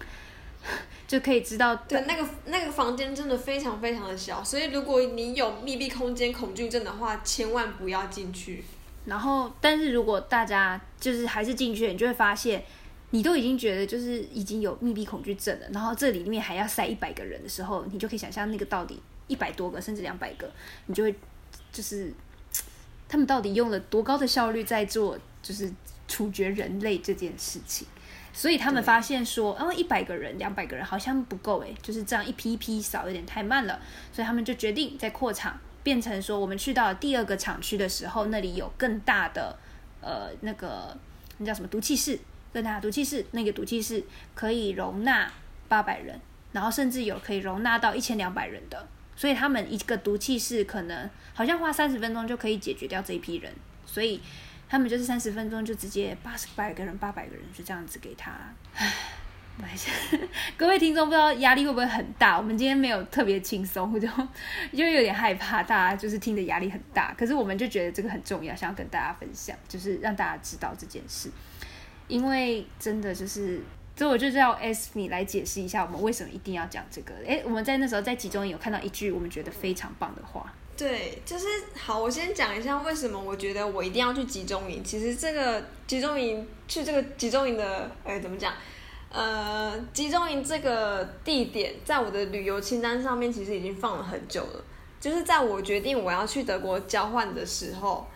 [1.08, 8.62] 就可以知道对，那个那个房间真的非常非常的小，所以如果你有密闭空间恐惧症的话，千万不要进去。
[9.06, 12.62] 然后，但是如果大家就是还是进去，你就会发现，
[13.10, 20.50] 你都已经觉得就是已经有密闭恐惧症了，然后这里面还要塞一百个人的时候，你就可以想象那个到底一百多个甚至两百个，
[20.86, 21.14] 你就会
[21.72, 22.12] 就是
[23.08, 25.70] 他们到底用了多高的效率在做就是
[26.06, 27.86] 处决人类这件事情。
[28.32, 33.80] 所以他们发现说，哦，一百个人、两百个人好像不够诶，就是这样一批一批扫有点太慢了，
[34.12, 39.58] 所以他们就决定在扩厂，变成说我们去到第二个厂区的时候，那里有更大的
[40.00, 40.96] 呃那个
[41.38, 42.16] 那叫什么毒气室，
[42.52, 44.02] 更大的毒气室，那个毒气室
[44.34, 45.30] 可以容纳
[45.68, 46.20] 八百人，
[46.52, 48.86] 然后甚至有可以容纳到一千两百人的，
[49.16, 53.52] 所以他们一个毒气室可能好像花三十分钟就可以解决掉这一批人，
[53.86, 54.20] 所以
[54.68, 58.32] 他们就是三十分钟就直接八十百个人、八百个人就这样子给他。
[59.62, 59.76] 唉，
[60.56, 62.38] 各位听众不知道压力会不会很大？
[62.38, 64.08] 我们今天没有特别轻松，我就
[64.72, 67.12] 就有点害怕大家就是听的压力很大。
[67.18, 71.30] 可是我们就觉得这个很重要，想要跟大家分享，就是让大家知道这件事，
[72.10, 73.62] 因为真的就是。
[73.96, 77.12] 所以我就要 S 米来解释一下，我们为什么一定要讲这个。
[77.26, 81.46] 诶，我们在那时候在集中营有看到一句我们觉得非常棒的话，对，就是
[81.76, 82.00] 好。
[82.00, 84.82] 我先讲一下为什么我觉得我一定要去集中营。
[84.82, 88.54] 其实这个集中营去这个集中营的，哎，怎么讲？
[89.10, 94.64] 呃，集中营这个地点在我的旅游清单上面，其实已经放了很久了。
[94.98, 98.06] 就是在我决定我要去德国交换的时候，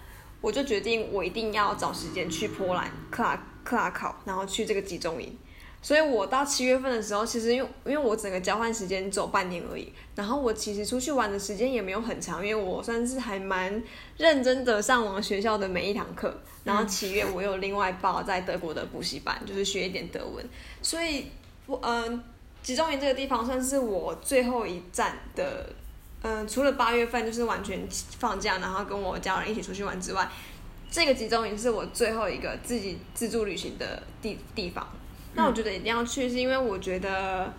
[0.40, 5.36] 我就决定我一定要找时间去波兰克拉克拉考，然后去这个集中营。
[5.82, 13.82] 所以我到七月份的时候，其实因为因为我整个交换时间只有半年而已，然后我其实出去玩的时间也没有很长，因为我算是还蛮
[14.16, 20.42] 认真的上完学校的每一堂课，然后七月我有另外报在德国的补习班，就是学一点德文，
[20.80, 21.26] 所以
[21.66, 22.24] 我嗯，
[22.62, 25.68] 集中营这个地方算是我最后一站的，
[26.22, 27.86] 嗯，除了八月份就是完全
[28.18, 30.26] 放假，然后跟我家人一起出去玩之外，
[30.94, 34.88] 这个集中营是我最后一个自己自助旅行的地地方。
[35.34, 37.52] 那我觉得一定要去，是因为我觉得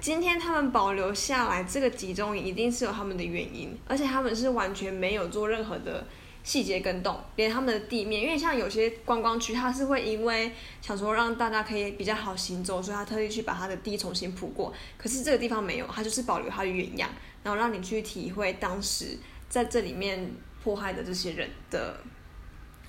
[0.00, 6.04] 今天他们保留下来这个集中营，一定是有他们的原因，而且他们是完全没有做任何的
[6.42, 14.74] 细节跟动，连他们的地面，因为像有些观光区，它是会因为想说让大家可以比较好行走，所以他特意去把它的地重新铺过。
[14.98, 17.08] 可是这个地方没有，它就是保留它的原样，
[17.44, 19.16] 然后让你去体会当时
[19.48, 20.32] 在这里面
[20.64, 21.96] 迫害的这些人的，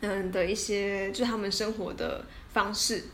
[0.04, 3.06] 嗯的一些，就是他们生活的方式。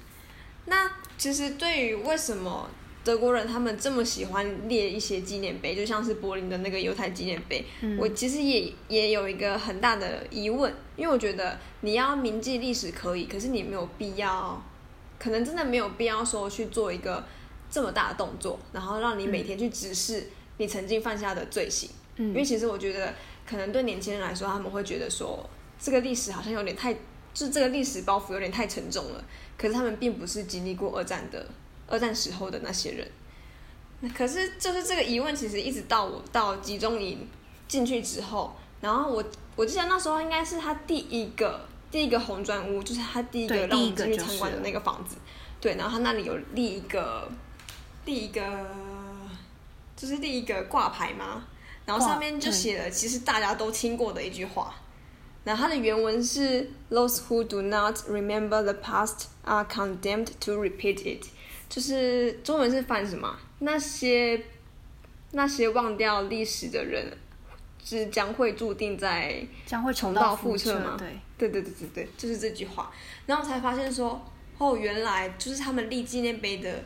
[0.66, 2.70] 那其实对于为什么
[3.04, 7.64] 德国人他们这么喜欢列一些纪念碑，就像是柏林的那个犹太纪念碑，
[7.98, 14.62] 我其实也也有一个很大的疑问，因为我觉得你要铭记历史可以，可是你没有必要，
[15.18, 17.24] 可能真的没有必要说去做一个
[17.72, 21.90] 这么大的动作，然后让你每天去直视你曾经犯下的罪行。
[22.18, 23.16] 嗯，因为其实我觉得，
[23.48, 29.24] 可能对年轻人来说，他们会觉得说，这个历史好像有点太，就是这个历史包袱有点太沉重了。
[29.58, 31.46] 可是他们并不是经历过二战的
[31.88, 33.12] 二战时候的那些人，
[34.00, 37.28] 那可是就是这个疑问，其实一直到我到集中营
[37.68, 39.24] 进去之后，然后我
[39.56, 45.18] 我记得那时候应该是他第一个第一个红砖屋，就是他第一个让我们进去参观的那个房子，
[45.60, 47.30] 对，然后他那里有立一个
[48.06, 48.42] 立一个
[49.98, 51.44] 就是第一个挂牌嘛，
[51.86, 54.74] 然后上面就写了其实大家都听过的一句话。
[55.46, 61.26] 那它的原文是 "Those who do not remember the past are condemned to repeat it"，
[61.70, 63.40] 就是中文是翻什么？
[63.60, 64.44] 那些
[65.32, 67.18] 那些忘掉历史的人，
[67.84, 70.98] 是将会注定在将会重蹈覆辙吗？
[71.00, 72.92] 对对对对对对，就是这句话。
[73.26, 74.22] 然后才发现说，
[74.58, 76.84] 哦，原来就是他们立纪念碑的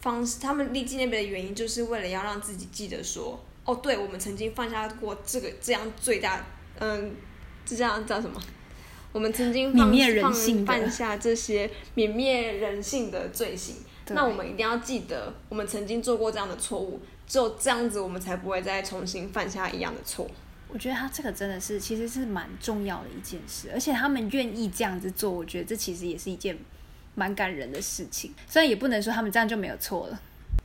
[0.00, 6.44] 方式，他们立纪念碑的原因，就是为了要让自己记得说，哦，对我们曾经犯下过这个这样最大，
[6.78, 7.16] 嗯。
[7.66, 8.40] 是这样叫什么？
[9.12, 13.76] 我们曾经泯灭人性犯下这些泯灭人性的罪行，
[14.10, 20.28] 那我们一定要记得，我们曾经做过这样的错误，只有这样子，我们才不会再重新犯下一样的错。
[20.68, 26.58] 我觉得他这个真的是，其实是蛮重要的一件事，而且他们愿意这样子做，我觉得这其实也是一件
[27.14, 28.34] 蛮感人的事情。
[28.46, 30.20] 虽然也不能说他们这样就没有错了。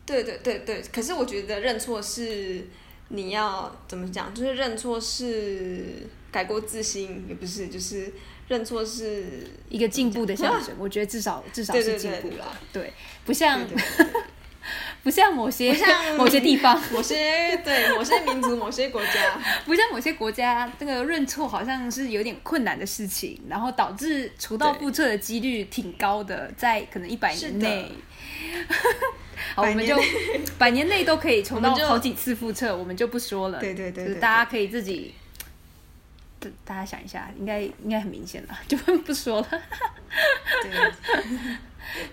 [0.06, 2.68] 对对对对，可是我觉得认错是
[3.08, 4.34] 你要怎么讲？
[4.36, 6.10] 就是认错是。
[6.32, 8.14] 改过自新也不是，就是
[8.48, 10.74] 认错是一个进步的象征。
[10.80, 12.94] 我觉得至少至少是进步了，对，
[13.26, 13.60] 不像
[15.04, 27.92] 不像某些像某些地方， 某些对某些民族、某些国家，不像某些国家，这个认错好像是有点困难的事情，然后导致重蹈覆辙的几率挺高的，在可能一百年内，
[29.56, 30.00] 好，我们就
[30.58, 33.60] 百年内都可以重蹈好几次覆辙，我们就不说了。
[33.60, 35.16] 对对对，大家可以自己。
[36.64, 39.62] 大家想一下，应该应该很明显了， 就不说了。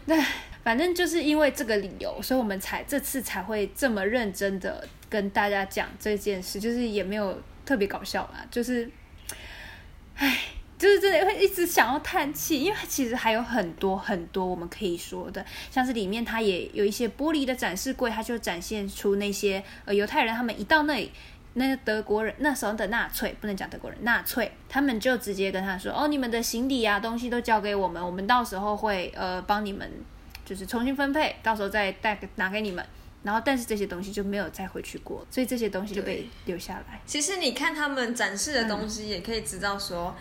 [0.07, 0.17] 对，
[0.63, 8.91] 反正就是因为这个理由，所以我们才这次才会这么认真的跟大家讲这件事，就是也没有特别搞笑啦，就是，
[10.17, 10.39] 唉，
[10.79, 21.13] 就是真的会一直想要叹气，因为其实还有很多很多我们可以说的，像是里面它也有一些玻璃的展示柜，它就展现出那些呃犹太人他们一到那里。
[21.59, 29.91] 那个德国人那时候的纳粹不能讲德国人，纳粹他们就直接跟他说：“哦，你们的行李啊东西都交给我们，我们到时候会呃帮你们
[30.45, 32.85] 就是重新分配，到时候再带拿给你们。”
[33.25, 37.01] 然后但是这些东西就没有再回去过，所以这些东西就被留下来。
[37.05, 40.15] 其实你看他们展示的东西，也可以知道说。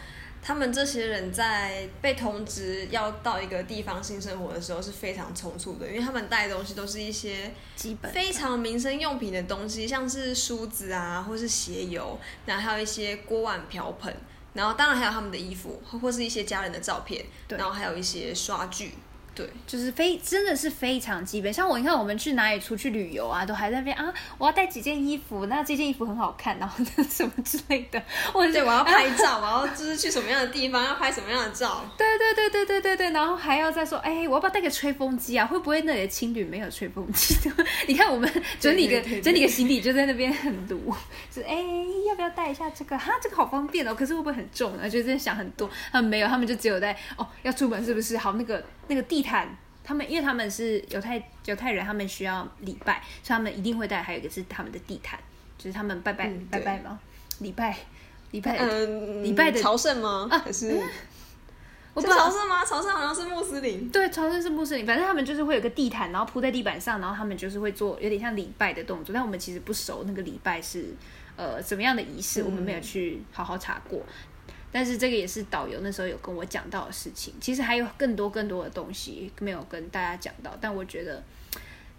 [0.48, 14.16] 他们这些人在被通知要到一个地方性生活的时候是非常匆促的，因为他们带的东西都是一些基本非常民生用品的东西，像是梳子啊，或是鞋油，然后还有一些锅碗瓢盆，
[14.54, 18.94] 然后当然还有他们的衣服，或是一些家人的照片，然后还有一些刷具。
[19.38, 21.54] 对，就是非真的是非常基本。
[21.54, 28.02] 像我，你看我们去哪里出去旅游啊，都还在那边啊，我要带几件衣服，那这件衣服很好看，然后 什么之类的。
[28.34, 31.86] 或者是对，我要拍照，我要就是去什么样的地方，要拍什么样的照。
[31.96, 35.46] 对对对对对对对，然后还要再说，哎，我要不要带个吹风机啊？
[35.46, 37.36] 会不会那里的青旅没有吹风机？
[37.88, 38.28] 你看我们
[38.60, 40.92] 整理个整理个行李就在那边很堵，
[41.32, 41.56] 是哎，
[42.10, 42.98] 要不要带一下这个？
[42.98, 44.90] 哈，这个好方便哦，可是会不会很重啊？
[44.90, 48.18] 就在想很多，他们没有，他们就只有在哦，要出门是不是？
[48.18, 49.48] 好，那个那个地毯。
[49.84, 54.04] 他们因为他们是犹太犹太人，他们需要礼拜，所以他们一定会带。
[54.04, 55.18] 还有一个是他们的地毯，
[55.58, 57.00] 就是他们拜拜、嗯拜拜吗？
[57.40, 57.78] 礼拜
[58.32, 60.28] 礼拜，嗯，礼拜的朝圣吗？
[60.30, 60.72] 啊还是
[61.96, 62.66] 是朝圣吗？
[62.66, 63.90] 朝圣好像是穆斯林。
[63.90, 69.14] 对，朝圣是穆斯林，反正他们就是会有个地毯，然后铺在地板上，然后他们就是会做有点像礼拜的动作。
[69.14, 70.94] 但我们其实不熟那个礼拜是
[71.38, 74.04] 呃怎么样的仪式，我们没有去好好查过。
[74.72, 77.34] 但是这个也是导游那时候有跟我讲到的事情。
[77.40, 81.24] 其实还有更多更多的东西没有跟大家讲到，但我觉得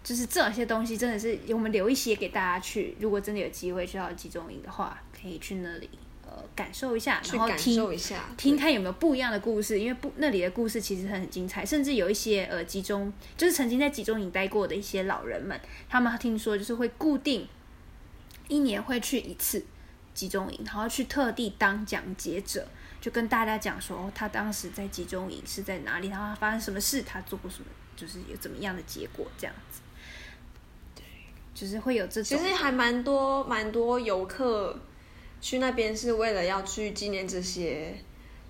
[0.03, 5.89] 就是这些东西真的是我们留一些给大家去，如果真的有机会去到集中营的话，可以去那里
[6.25, 15.59] 呃感受一下，然后听受一下，听看有没有不一样的故事，因为不那里的故事其实很精彩，甚至有一些呃集中就是曾经在集中营待过的一些老人们，
[15.89, 17.47] 他们听说就是会固定
[18.47, 19.65] 一年会去一次
[20.19, 22.67] 集中营，然后去特地当讲解者，
[22.99, 29.79] 就跟大家讲说、哦、他当时在集中营是在哪里，然后他发生什么事，他做过什么，就是有怎么样的结果这样子。
[30.93, 31.05] 对，
[31.55, 32.37] 就是会有这种。
[32.37, 34.77] 其实还蛮多蛮多游客
[35.39, 37.95] 去那边是为了要去纪念这些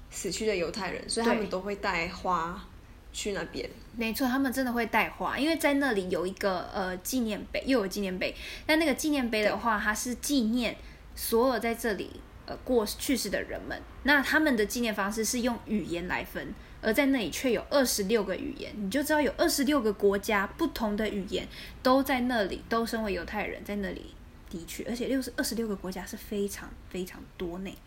[0.10, 2.68] 死去的犹太人，所以他们都会带花
[3.14, 3.70] 去那边。
[3.96, 8.34] 没错，他们真的会带花，因为在那里有一个呃纪念碑，又有纪念碑。
[8.66, 10.76] 但那个纪念碑的话，它是纪念
[11.22, 12.10] 所有在这里
[12.46, 13.78] 呃过去世的人们。
[14.04, 21.46] 那他们的纪念方式是用语言来分，而在那里却有二十六个语言，你就知道有二十六个国家不同的语言
[21.84, 24.16] 都在那里，都身为犹太人在那里
[24.50, 27.78] 地区，而且六十二十六个国家是非常非常多呢。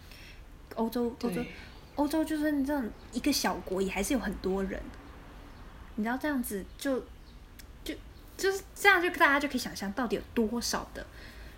[0.74, 1.42] 欧洲，欧洲，
[1.94, 4.78] 欧洲就是你这样一个小国，也还是有很多人。
[5.96, 6.98] 你知道这样子就
[7.82, 7.94] 就
[8.36, 11.06] 就是这样，就大家就可以想象到底有多少的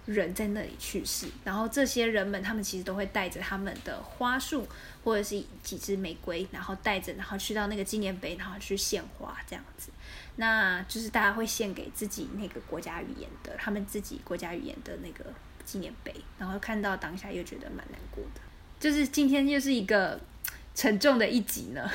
[0.07, 1.27] 人在那里去世。
[1.45, 4.67] 然后这些人们，他们其实都会带着他们的花束
[5.03, 9.91] 或者是几支玫瑰，然后带着，然后去到那个纪念碑，然后去献花这样子。
[10.37, 15.33] 那就是大家会献给自己那个国家语言的，他们自己国家语言的那个
[15.65, 18.41] 纪念碑，然后看到当下又觉得蛮难过的。
[18.81, 20.21] 就是今天又是一个
[20.75, 21.89] 沉重的一集呢。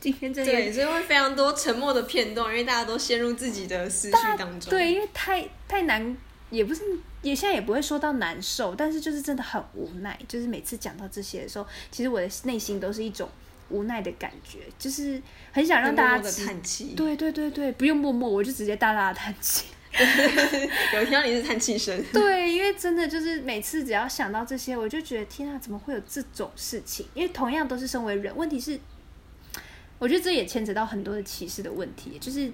[0.00, 4.68] 今天真的对，所以会非常多沉默的片段，因为大家都陷入自己的思绪当中。
[4.68, 6.16] 对，因为太太难，
[6.52, 6.82] 也不是
[7.22, 10.18] 也现在也不会说到难受，但是就是真的很无奈。
[10.28, 13.26] 就是每次讲到这些的时候，其实我的内心都是一种
[13.70, 16.94] 无奈的感觉，就是很想让大家叹气。
[16.94, 19.64] 对对对对，不用默默，我就直接大大的叹气。
[20.94, 22.02] 有听到你是叹气声。
[22.12, 27.06] 对，因为真的就是每次只要想到这些，我就觉得天啊，怎么会有这种事情？
[27.14, 28.78] 因为同样都是身为人，问题是，
[29.98, 32.50] 我觉得这也牵扯到很多的歧视的问题，就是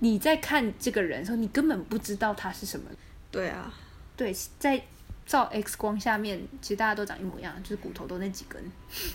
[0.00, 2.90] 你在看这个人的时候，你根本不知道他是什么。
[3.38, 3.72] 对啊，
[4.16, 4.82] 对，在
[5.26, 8.62] 照 X 光下面，其实大家都长一模一样，就是骨头都那几根。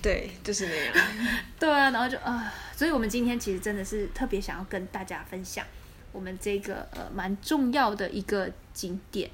[0.01, 1.07] 对，就是那样。
[1.59, 5.65] 对啊，然后就啊、所以我们今天其实真的是特别想要跟大家分享
[6.11, 9.30] 我们这个呃蛮重要的一个景点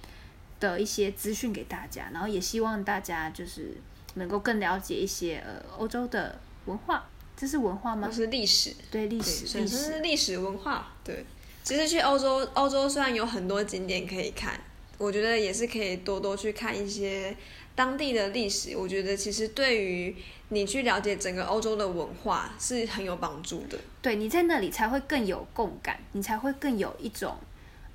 [0.60, 3.76] 的一些资讯给大家，然后也希望大家就是
[4.16, 8.14] 能够更了解一些呃欧洲的文化，这是文化吗都？
[8.14, 10.94] 是历史，对，历，史，历史，是历史文化。
[11.04, 11.26] 对，
[11.64, 14.60] 其实去欧洲，欧洲虽然有很多景点可以看，
[15.00, 17.36] 我觉得也是可以多多去看一些
[17.74, 18.76] 当地的历史。
[18.76, 20.16] 我觉得其实对于
[20.50, 23.80] 你去了解整个欧洲的文化是很有帮助的。
[24.02, 27.38] 对，你在那里才会更有共感，你才会更有一种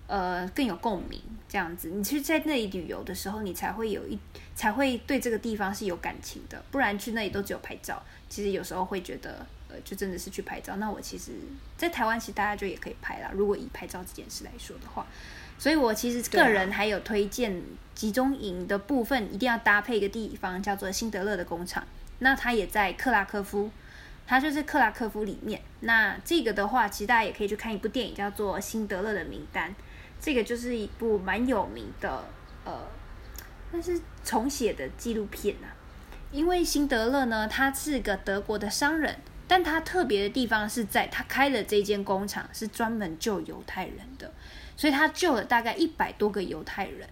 [0.07, 1.91] 呃更有共鸣，这样子。
[1.91, 4.19] 你去在那里旅游的时候，你才会有一
[4.55, 10.77] 才会对这个地方是有感情的，不然去那里都只有拍照，其实有时候会觉得呃就真的是去拍照。
[10.77, 11.33] 那我其实，
[11.77, 15.07] 在台湾其实大家就也可以拍啦，如果以拍照这件事来说的话。
[15.59, 17.63] 所以我其实个人还有推荐
[17.95, 21.85] 集中营的部分，一定要搭配一个地方叫做辛德勒的工厂，
[22.19, 23.71] 那它也在克拉科夫。
[24.27, 25.61] 它就是克拉科夫里面。
[25.81, 29.71] 那这个的话，其实大家也可以去看一部电影，叫做《辛德勒的名单》。
[30.19, 32.25] 这个就是一部蛮有名的，
[32.65, 32.89] 呃，
[33.71, 35.69] 但是重写的纪录片啊。
[36.33, 39.15] 因为辛德勒呢，他是个德国的商人，
[39.47, 44.33] 但他特别的地方是在他开的这间工厂是专门救犹太人的，
[44.77, 47.09] 所以他救了大概一百多个犹太人。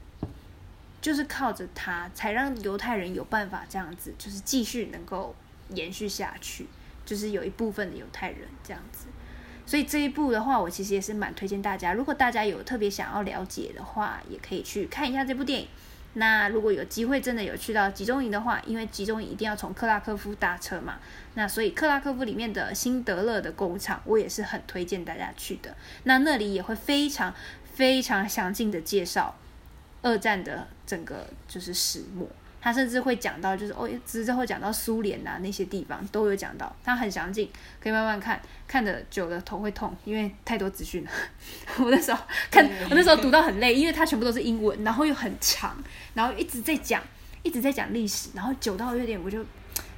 [1.01, 5.35] 就是靠着他，才让犹太人有办法这样子，就是继续能够
[5.71, 6.69] 延续下去。
[7.05, 9.07] 就是有一部分的犹太人这样子，
[9.67, 15.69] 所以这一部的话，我其实也是蛮推荐大家，如果大家有特别想要了解的话，也可以去看一下这部电影。
[16.15, 20.99] 那如果有机会真的有去到集中营的话，因为集中营一定要从克拉科夫搭车嘛，
[21.35, 25.75] 那所以克拉科夫里面的辛德勒的工厂，我也是很推荐大家去的。
[26.05, 27.35] 那那里也会非常
[27.75, 29.35] 非常详尽的介绍
[30.03, 32.29] 二战的整个就是始末。
[32.65, 37.51] 他甚至会讲到，就是哦，之后讲到苏联呐那些地方都有讲到，他很详尽，
[37.81, 41.11] 可以慢慢看，看的久了头会痛，因为太多资讯了。
[41.83, 45.77] 我那时候看，我那时候读到很累，因为它全部都是英文，然后又很长，
[46.15, 47.03] 然后一直在讲，
[47.43, 49.45] 一直在讲历史，然后久到有点，我就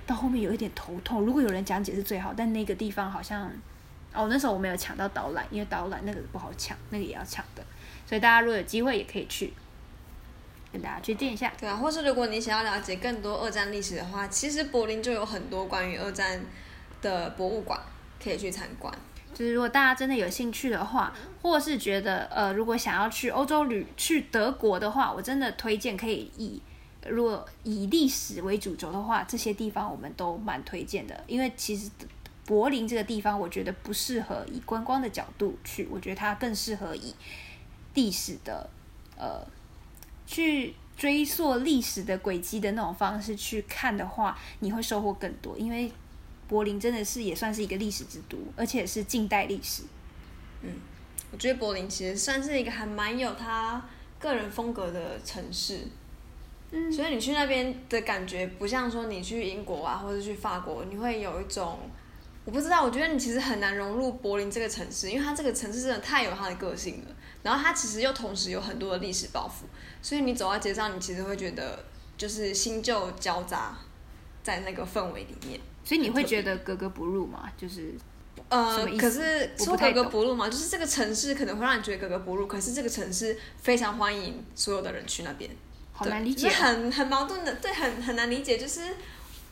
[0.07, 1.21] 到后面有一点头痛。
[1.21, 3.53] 如果有人讲解是最好，但那个地方好像，
[4.15, 7.62] 哦，那时候我没有抢到导览，因为导览那个不好抢，那个也要抢的，
[8.07, 9.53] 所以大家如果有机会也可以去。
[10.75, 16.45] 跟大家推荐一下，对啊，或是如果你想要了解更多二战历史的话，其实柏林就有很多关于二战
[17.01, 17.79] 的博物馆
[18.20, 18.93] 可以去参观。
[19.33, 26.61] 就是如果大家真的有兴趣的话，或是觉得呃，如果想要去欧洲旅去德国的话，我真的推荐可以以
[27.07, 31.22] 如果以历史为主轴的话，这些地方我们都蛮推荐的。
[31.29, 31.89] 因为其实
[32.45, 37.14] 柏林这个地方，我觉得不适合以观光的角度去，我觉得它更适合以
[37.95, 38.68] 历史的
[39.16, 39.41] 呃。
[40.27, 45.59] 去追溯历史的轨迹的那种方式去看的话，你会收获更多。
[45.59, 45.91] 因为
[46.47, 49.83] 柏林真的是也算是一个历史之都，而且是近代历史。
[50.62, 50.70] 嗯，
[51.33, 53.85] 我觉得柏林其实算是一个还蛮有他
[54.18, 55.81] 个人风格的城市。
[56.70, 61.79] 嗯，所以你去那边的感觉，不像说你去英国啊，或者去法国，你会有一种
[62.45, 62.83] 我不知道。
[62.83, 67.14] 我觉得你其实很难融入柏林这个城市，因为它这个城市真的太有它的个性了。
[67.45, 69.66] 然后它其实又同时有很多的历史包袱。
[70.03, 71.84] 所以你走到街上，你其实会觉得
[72.18, 73.78] 就是新旧交杂
[74.42, 75.61] 在那个氛围里面。
[75.84, 77.53] 所以你会觉得格格不入吗？
[77.57, 77.95] 就是
[78.49, 85.51] 呃，可是说格格不入嘛，就是这个城市可能会让你觉得格格不入，可是这个城市非常欢迎所有的人去那边。
[85.92, 88.59] 好难理解，很很矛盾的，对，很很难理解。
[88.59, 88.80] 就是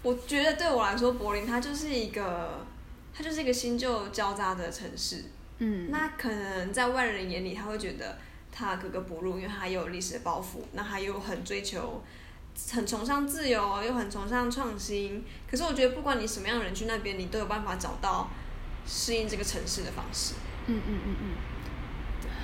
[0.03, 2.67] 我觉得对我来说，柏林它就是一个，
[3.15, 5.25] 它就是一个新旧交杂的城市。
[5.65, 8.19] 嗯，那可能在外人眼里，他会觉得。
[8.55, 12.05] 他格格不入，因为他又有历史的包袱，那他又很追求，
[12.71, 15.25] 很崇尚自由，又很崇尚创新。
[15.51, 18.29] 可是我觉得，不管你什么样的人去那边，你都有办法找到
[18.87, 20.35] 适应这个城市的方式。
[20.67, 21.27] 嗯嗯嗯嗯。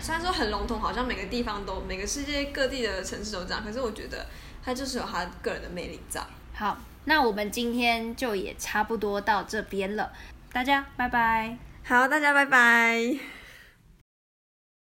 [0.01, 4.25] 虽然说很笼统，好像每个地方都，每个世界各地的城市都这样，可是我觉得
[4.65, 6.23] 他就是有他个人的魅力在。
[6.55, 10.11] 好，那我们今天就也差不多到这边了，
[10.51, 11.68] 大家拜拜。
[11.89, 13.38] 好，大家拜拜。